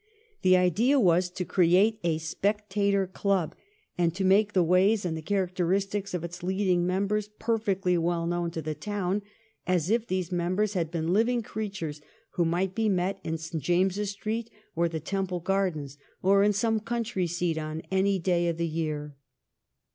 [0.41, 3.53] The idea was to create a' Spectator' Club,
[3.99, 8.49] and to make the ways and the characteristics of its leading members perfectly well known
[8.49, 9.21] to the town,
[9.67, 12.01] as if these members had been living creatures
[12.31, 13.63] who might be met in St.
[13.63, 18.47] Jameses Street or in the Temple Gardens, or at some country seat on any day
[18.47, 19.15] of the year.